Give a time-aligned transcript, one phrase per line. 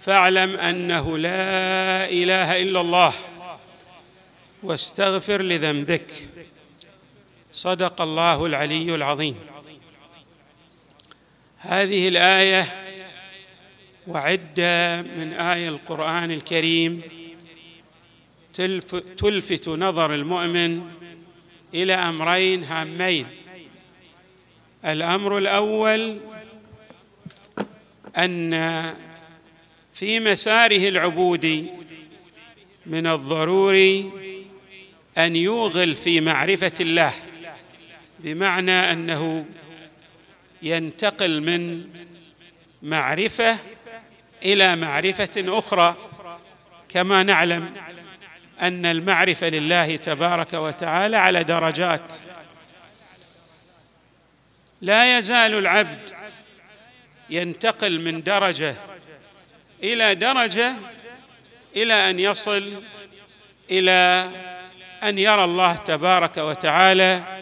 [0.00, 3.12] فاعلم أنه لا إله إلا الله
[4.62, 6.28] واستغفر لذنبك.
[7.52, 9.36] صدق الله العلي العظيم.
[11.58, 12.62] هذه الآية
[14.06, 17.02] وعدة من آية القرآن الكريم
[19.16, 20.90] تلفت نظر المؤمن
[21.74, 23.26] إلى أمرين هامين.
[24.84, 26.20] الأمر الأول
[28.16, 28.54] أن
[30.00, 31.66] في مساره العبودي
[32.86, 34.10] من الضروري
[35.18, 37.12] أن يوغل في معرفة الله
[38.18, 39.46] بمعنى أنه
[40.62, 41.84] ينتقل من
[42.82, 43.56] معرفة
[44.44, 45.96] إلى معرفة أخرى.
[46.88, 47.74] كما نعلم
[48.60, 52.14] أن المعرفة لله تبارك وتعالى على درجات.
[54.80, 56.10] لا يزال العبد
[57.30, 58.89] ينتقل من درجة
[59.82, 60.74] إلى درجة
[61.76, 62.82] إلى أن يصل
[63.70, 64.30] إلى
[65.02, 67.40] أن يرى الله تبارك وتعالى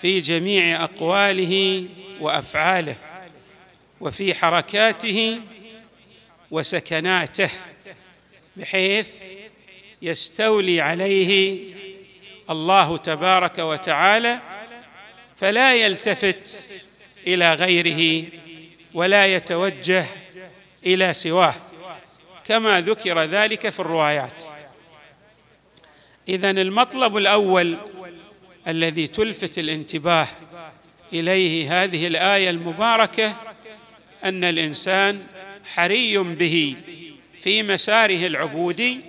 [0.00, 1.84] في جميع أقواله
[2.20, 2.96] وأفعاله
[4.00, 5.40] وفي حركاته
[6.50, 7.50] وسكناته
[8.56, 9.08] بحيث
[10.02, 11.60] يستولي عليه
[12.50, 14.40] الله تبارك وتعالى
[15.36, 16.66] فلا يلتفت
[17.26, 18.26] إلى غيره
[18.94, 20.06] ولا يتوجه
[20.86, 21.54] إلى سواه.
[22.48, 24.44] كما ذكر ذلك في الروايات.
[26.28, 27.76] اذا المطلب الأول
[28.68, 30.28] الذي تلفت الانتباه
[31.12, 33.36] إليه هذه الآية المباركة
[34.24, 35.22] أن الإنسان
[35.74, 36.76] حري به
[37.34, 39.00] في مساره العبودي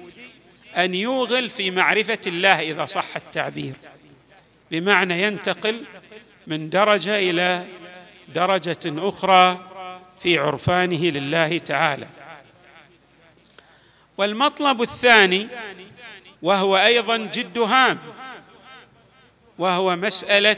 [0.78, 3.74] أن يوغل في معرفة الله إذا صح التعبير
[4.72, 5.86] بمعنى ينتقل
[6.48, 7.66] من درجة إلى
[8.36, 9.66] درجة أخرى
[10.20, 12.08] في عرفانه لله تعالى.
[14.20, 15.48] والمطلب الثاني
[16.42, 18.00] وهو أيضا جد هام
[19.58, 20.58] وهو مسألة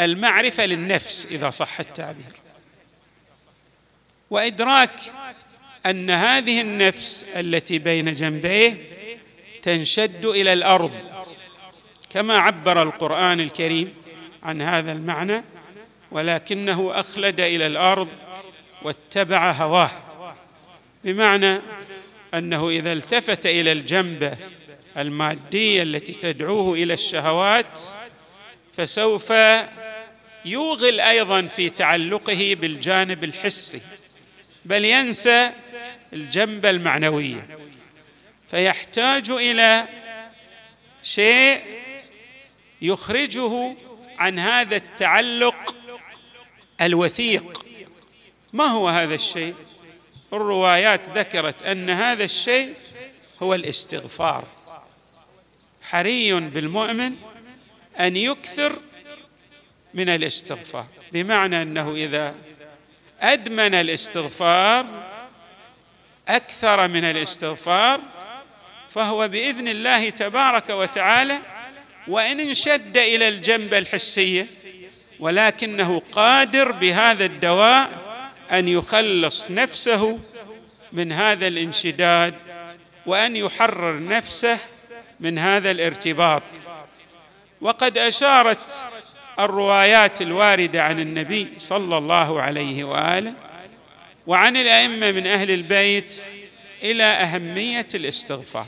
[0.00, 2.32] المعرفة للنفس إذا صح التعبير.
[4.30, 5.00] وإدراك
[5.86, 8.76] أن هذه النفس التي بين جنبيه
[9.62, 10.92] تنشد إلى الأرض
[12.10, 13.94] كما عبر القرآن الكريم
[14.42, 15.44] عن هذا المعنى
[16.10, 18.08] ولكنه أخلد إلى الأرض
[18.82, 19.90] واتبع هواه.
[21.04, 21.60] بمعنى
[22.34, 24.36] أنه إذا التفت إلى الجنبه
[24.96, 27.80] المادية التي تدعوه إلى الشهوات
[28.72, 29.32] فسوف
[30.44, 33.80] يوغل أيضا في تعلقه بالجانب الحسي
[34.64, 35.50] بل ينسى
[36.12, 37.58] الجنبه المعنويه
[38.48, 39.86] فيحتاج إلى
[41.02, 41.60] شيء
[42.82, 43.76] يخرجه
[44.18, 45.76] عن هذا التعلق
[46.80, 47.66] الوثيق.
[48.52, 49.54] ما هو هذا الشيء؟
[50.32, 52.74] الروايات ذكرت أن هذا الشيء
[53.42, 54.44] هو الاستغفار.
[55.82, 57.14] حري بالمؤمن
[58.00, 58.78] أن يكثر
[59.94, 60.86] من الاستغفار.
[61.12, 62.34] بمعنى أنه إذا
[63.20, 64.86] أدمن الاستغفار
[66.28, 68.00] أكثر من الاستغفار
[68.88, 71.38] فهو بإذن الله تبارك وتعالى
[72.08, 74.46] وإن انشد إلى الجنبه الحسية
[75.20, 78.01] ولكنه قادر بهذا الدواء
[78.52, 80.18] أن يخلص نفسه
[80.92, 82.34] من هذا الانشداد
[83.06, 84.58] وأن يحرر نفسه
[85.20, 86.42] من هذا الارتباط.
[87.60, 88.90] وقد أشارت
[89.38, 93.34] الروايات الواردة عن النبي صلى الله عليه وآله
[94.26, 96.24] وعن الأئمة من أهل البيت
[96.82, 98.66] إلى أهمية الاستغفار.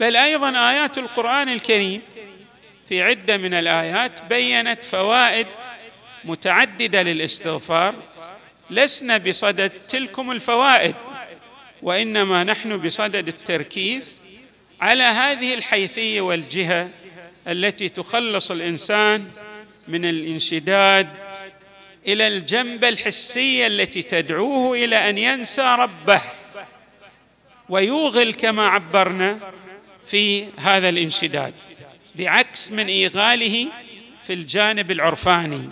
[0.00, 2.02] بل أيضا آيات القرآن الكريم
[2.88, 5.46] في عدة من الآيات بينت فوائد
[6.26, 7.94] متعددة للاستغفار
[8.70, 10.94] لسنا بصدد تلكم الفوائد
[11.82, 14.20] وإنما نحن بصدد التركيز
[14.80, 16.90] على هذه الحيثية والجهة
[17.48, 19.28] التي تخلص الإنسان
[19.88, 21.08] من الانشداد
[22.06, 26.22] إلى الجنبه الحسيه التي تدعوه إلى أن ينسى ربه
[27.68, 29.38] ويوغل كما عبرنا
[30.06, 31.54] في هذا الانشداد
[32.14, 33.68] بعكس من إيغاله
[34.24, 35.70] في الجانب العرفاني.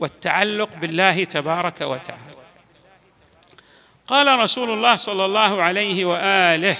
[0.00, 2.36] والتعلق بالله تبارك وتعالى.
[4.06, 6.76] قال رسول الله صلى الله عليه وآله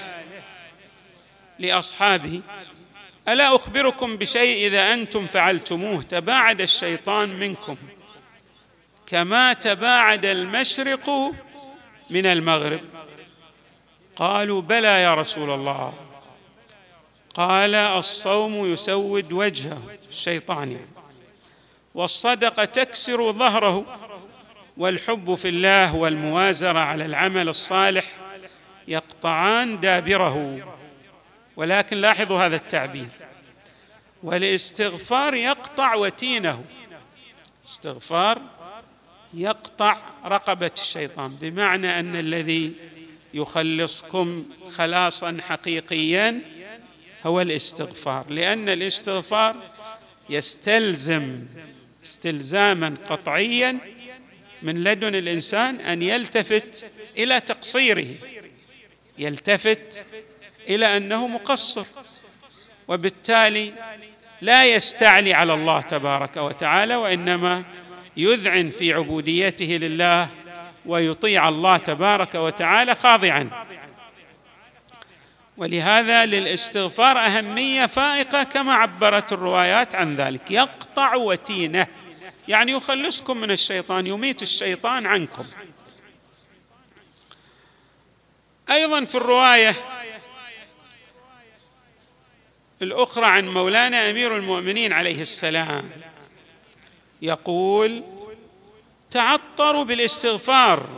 [1.59, 2.41] لأصحابه
[3.27, 7.75] ألا أخبركم بشيء إذا أنتم فعلتموه تباعد الشيطان منكم
[9.05, 11.09] كما تباعد المشرق
[12.09, 12.79] من المغرب.
[14.15, 15.93] قالوا بلى يا رسول الله.
[17.33, 20.71] قال الصوم يسود وجهه الشيطان.
[20.71, 20.96] يعني
[21.97, 23.85] والصدقة تكسر ظهره
[24.77, 28.05] والحب في الله والموازره على العمل الصالح
[28.87, 30.67] يقطعان دابره.
[31.55, 33.07] ولكن لاحظوا هذا التعبير.
[34.23, 36.63] والاستغفار يقطع وتينه.
[37.67, 38.41] استغفار
[39.33, 41.35] يقطع رقبة الشيطان.
[41.41, 42.73] بمعنى أن الذي
[43.33, 44.45] يخلصكم
[44.75, 46.41] خلاصا حقيقيا
[47.25, 48.25] هو الاستغفار.
[48.29, 49.55] لأن الاستغفار
[50.29, 51.47] يستلزم
[52.07, 53.77] استلزاما قطعيا
[54.61, 56.85] من لدن الإنسان أن يلتفت
[57.17, 58.07] إلى تقصيره
[59.17, 60.05] يلتفت
[60.69, 61.85] إلى أنه مقصر
[62.87, 63.73] وبالتالي
[64.41, 67.63] لا يستعلي على الله تبارك وتعالى وإنما
[68.17, 70.29] يذعن في عبوديته لله
[70.85, 73.66] ويطيع الله تبارك وتعالى خاضعا.
[75.57, 80.51] ولهذا للاستغفار أهمية فائقة كما عبرت الروايات عن ذلك.
[80.51, 81.87] يقطع وتينة
[82.47, 85.45] يعني يخلصكم من الشيطان يميت الشيطان عنكم.
[88.71, 89.75] أيضا في الرواية
[92.81, 95.91] الأخرى عن مولانا أمير المؤمنين عليه السلام
[97.21, 98.03] يقول
[99.11, 100.89] تعطروا بالاستغفار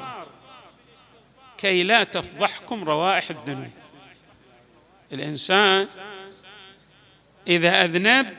[1.57, 3.78] كي لا تفضحكم روائح الذنوب.
[5.13, 5.87] الإنسان
[7.47, 8.33] إذا أذنب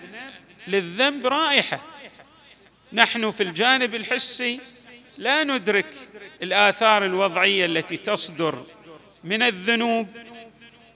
[0.67, 1.81] للذنب رائحة.
[2.93, 4.61] نحن في الجانب الحسي
[5.19, 5.95] لا ندرك
[6.43, 8.65] الآثار الوضعية التي تصدر
[9.25, 10.09] من الذنوب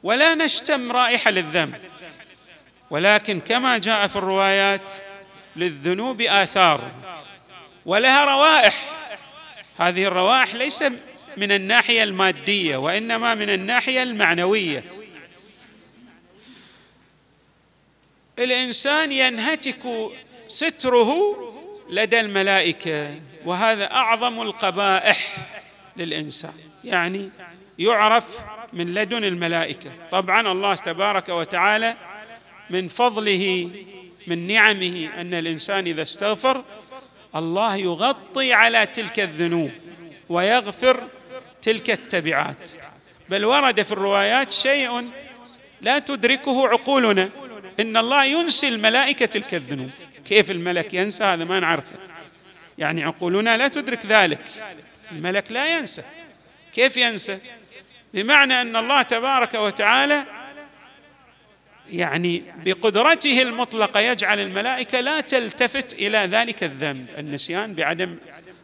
[0.03, 1.75] ولا نشتم رائحة للذنب.
[2.91, 4.93] ولكن كما جاء في الروايات
[5.57, 6.93] للذنوب آثار
[7.87, 8.91] ولها روائح.
[9.79, 10.85] هذه الروائح ليس
[11.37, 14.85] من الناحية المادية وإنما من الناحية المعنوية.
[18.39, 19.83] الإنسان ينهتك
[20.49, 21.37] ستره
[21.91, 23.15] لدى الملائكة
[23.45, 25.37] وهذا أعظم القبائح
[25.97, 26.53] للإنسان.
[26.85, 27.31] يعني
[27.79, 28.41] يعرف
[28.73, 29.91] من لدن الملائكة.
[30.13, 31.97] طبعا الله تبارك وتعالى
[32.71, 33.71] من فضله
[34.27, 36.65] من نعمه أن الإنسان إذا استغفر
[37.37, 39.71] الله يغطي على تلك الذنوب
[40.29, 41.09] ويغفر
[41.63, 42.71] تلك التبعات.
[43.29, 45.11] بل ورد في الروايات شيء
[45.81, 47.31] لا تدركه عقولنا.
[47.81, 49.91] إن الله ينسي الملائكة تلك الذنوب
[50.25, 51.97] كيف الملك ينسى؟ هذا ما نعرفه.
[52.79, 54.49] يعني عقولنا لا تدرك ذلك.
[55.13, 56.03] الملك لا ينسى.
[56.75, 57.39] كيف ينسى؟
[58.15, 60.25] بمعنى أن الله تبارك وتعالى
[61.91, 67.07] يعني بقدرته المطلقة يجعل الملائكة لا تلتفت إلى ذلك الذنب.
[67.19, 68.17] النسيان بعدم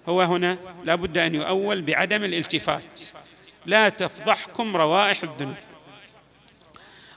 [0.08, 3.00] هو هنا لا بد أن يؤول بعدم الالتفات.
[3.66, 5.54] لا تفضحكم روائح الذنوب.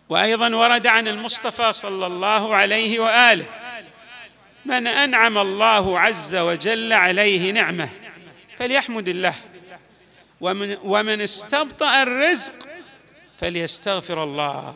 [0.10, 3.46] وأيضا ورد عن المصطفى صلى الله عليه وآله
[4.66, 7.90] من أنعم الله عز وجل عليه نعمة
[8.58, 9.36] فليحمد الله
[10.42, 12.54] ومن, ومن استبطأ الرزق
[13.38, 14.76] فليستغفر الله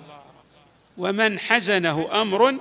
[0.97, 2.57] ومن حزنه أمر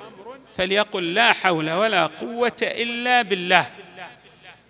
[0.56, 3.70] فليقل لا حول ولا قوة إلا بالله.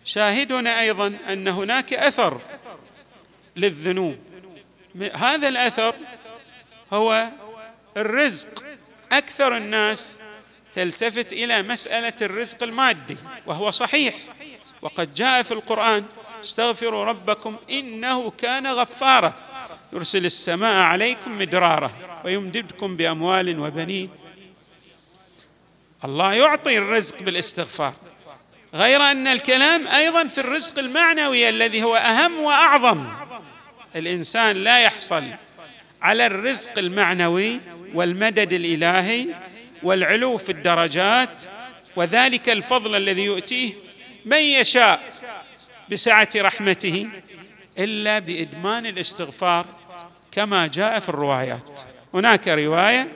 [0.05, 2.41] شاهدنا أيضا أن هناك أثر
[3.57, 4.17] للذنوب.
[5.15, 5.95] هذا الأثر
[6.93, 7.29] هو
[7.97, 8.49] الرزق.
[9.13, 10.19] أكثر الناس
[10.73, 14.15] تلتفت إلى مسألة الرزق المادي وهو صحيح.
[14.83, 16.05] وقد جاء في القرآن
[16.45, 19.35] استغفروا ربكم إنه كان غفارا
[19.93, 21.93] يرسل السماء عليكم مدرارا
[22.25, 24.11] ويمددكم بأموال وبنين.
[26.05, 27.95] الله يعطي الرزق بالاستغفار.
[28.75, 33.07] غير أن الكلام أيضا في الرزق المعنوي الذي هو أهم وأعظم.
[33.97, 35.25] الإنسان لا يحصل
[36.03, 37.61] على الرزق المعنوي
[37.95, 39.27] والمدد الإلهي
[39.83, 41.45] والعلو في الدرجات
[41.97, 43.73] وذلك الفضل الذي يؤتيه
[44.25, 45.03] من يشاء
[45.91, 47.09] بسعة رحمته
[47.79, 49.67] إلا بإدمان الاستغفار
[50.33, 51.81] كما جاء في الروايات.
[52.15, 53.09] هناك رواية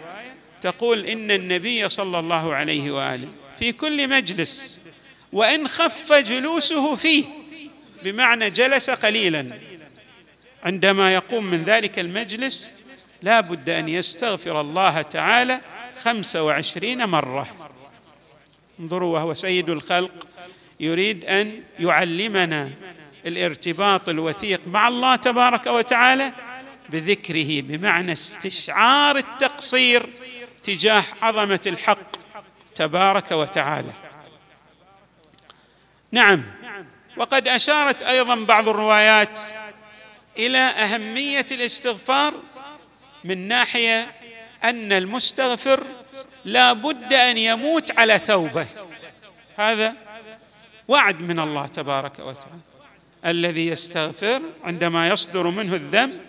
[0.61, 4.81] تقول إن النبي صلى الله عليه وآله في كل مجلس
[5.33, 7.25] وإن خف جلوسه فيه
[8.03, 9.49] بمعنى جلس قليلا
[10.65, 12.73] عندما يقوم من ذلك المجلس
[13.23, 15.61] لا بد أن يستغفر الله تعالى
[16.03, 17.49] خمسة وعشرين مرة.
[18.81, 20.29] انظروا وهو سيد الخلق
[20.81, 22.71] يريد أن يعلمنا
[23.27, 26.33] الارتباط الوثيق مع الله تبارك وتعالى
[26.89, 30.07] بذكره بمعنى استشعار التقصير
[30.65, 32.17] تجاه عظمة الحق
[32.75, 33.93] تبارك وتعالى.
[36.13, 36.45] نعم
[37.17, 39.39] وقد أشارت أيضا بعض الروايات
[40.39, 42.35] إلى أهمية الاستغفار
[43.25, 44.13] من ناحية
[44.65, 45.87] أن المستغفر
[46.45, 48.67] لا بد أن يموت على توبة.
[49.57, 49.95] هذا
[50.89, 52.61] وعد من الله تبارك وتعالى.
[53.27, 56.21] الذي يستغفر عندما يصدر منه الذنب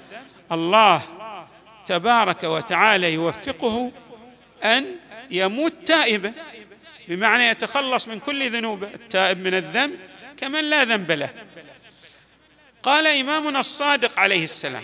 [0.51, 1.03] الله
[1.85, 3.91] تبارك وتعالى يوفقه
[4.63, 4.85] أن
[5.31, 6.33] يموت تائبا.
[7.07, 9.99] بمعنى يتخلص من كل ذنوبه التائب من الذنب
[10.37, 11.29] كمن لا ذنب له.
[12.83, 14.83] قال إمامنا الصادق عليه السلام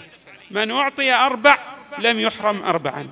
[0.52, 3.10] من أعطي أربع لم يحرم اربعا.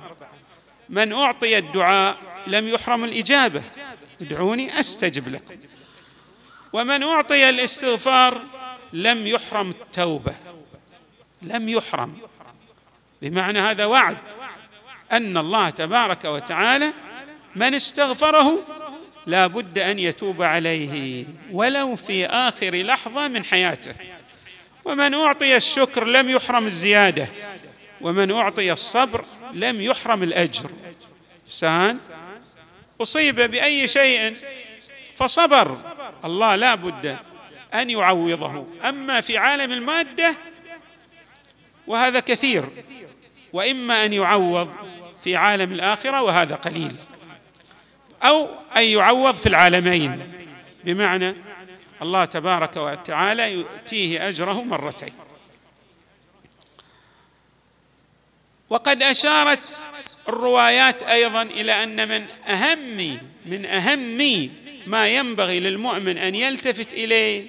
[0.88, 2.16] من أعطي الدعاء
[2.46, 3.62] لم يحرم الإجابة.
[4.20, 5.54] ادعوني أستجب لكم.
[6.72, 8.42] ومن أعطي الاستغفار
[8.92, 10.34] لم يحرم التوبة.
[11.42, 12.18] لم يحرم.
[13.22, 14.18] بمعنى هذا وعد
[15.12, 16.92] أن الله تبارك وتعالى
[17.56, 18.64] من استغفره
[19.26, 23.92] لا بد أن يتوب عليه ولو في آخر لحظة من حياته.
[24.84, 27.28] ومن أعطي الشكر لم يحرم الزيادة.
[28.00, 30.70] ومن أعطي الصبر لم يحرم الأجر.
[31.46, 31.98] إنسان
[33.00, 34.36] أصيب بأي شيء
[35.16, 35.78] فصبر.
[36.24, 37.16] الله لا بد
[37.74, 38.66] أن يعوضه.
[38.88, 40.36] أما في عالم المادة
[41.86, 42.68] وهذا كثير
[43.52, 44.74] وإما أن يعوض
[45.24, 46.96] في عالم الآخرة وهذا قليل
[48.22, 50.32] أو أن يعوض في العالمين.
[50.84, 51.34] بمعنى
[52.02, 55.12] الله تبارك وتعالى يؤتيه أجره مرتين.
[58.70, 59.82] وقد أشارت
[60.28, 64.50] الروايات أيضا إلى أن من اهم من أهم
[64.86, 67.48] ما ينبغي للمؤمن أن يلتفت إليه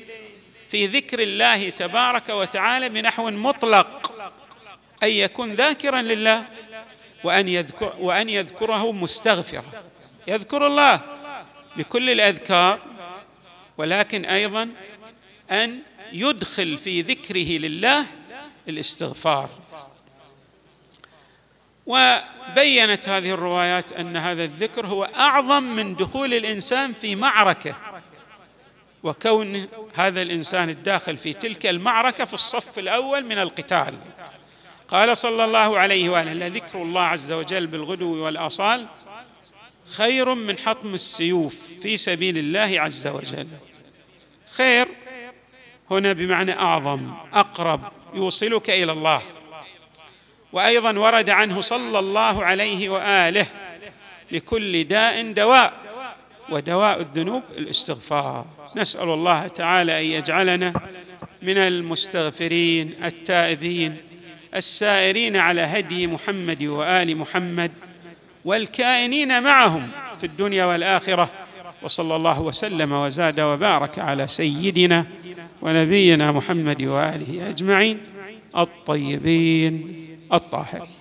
[0.69, 4.13] في ذكر الله تبارك وتعالى بنحو مطلق
[5.03, 6.45] أن يكون ذاكرا لله
[7.23, 9.83] وأن يذكر وأن يذكره مستغفرا.
[10.27, 11.01] يذكر الله
[11.77, 12.79] بكل الأذكار
[13.77, 14.69] ولكن أيضا
[15.51, 15.79] أن
[16.13, 18.05] يدخل في ذكره لله
[18.69, 19.49] الاستغفار.
[21.87, 27.75] وبينت هذه الروايات أن هذا الذكر هو أعظم من دخول الإنسان في معركة
[29.03, 33.95] وكون هذا الإنسان الداخل في تلك المعركة في الصف الأول من القتال.
[34.87, 38.87] قال صلى الله عليه وآله لذكر الله عز وجل بالغدو والآصال
[39.85, 43.47] خير من حطم السيوف في سبيل الله عز وجل.
[44.51, 44.87] خير
[45.91, 47.81] هنا بمعنى أعظم أقرب
[48.13, 49.21] يوصلك إلى الله.
[50.57, 53.45] وأيضا ورد عنه صلى الله عليه وآله
[54.31, 55.73] لكل داء دواء
[56.49, 58.45] ودواء الذنوب الاستغفار.
[58.75, 60.73] نسأل الله تعالى أن يجعلنا
[61.41, 63.97] من المستغفرين التائبين
[64.55, 67.71] السائرين على هدي محمد وآل محمد
[68.45, 71.29] والكائنين معهم في الدنيا والآخرة.
[71.81, 75.05] وصلى الله وسلم وزاد وبارك على سيدنا
[75.61, 77.99] ونبينا محمد وآله أجمعين
[78.57, 80.06] الطيبين.
[80.33, 80.96] الطاهرين